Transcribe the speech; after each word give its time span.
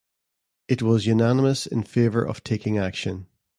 It 0.67 0.81
was 0.81 1.05
unanimous 1.05 1.67
in 1.67 1.83
favor 1.83 2.25
of 2.25 2.43
taking 2.43 2.79
action. 2.79 3.27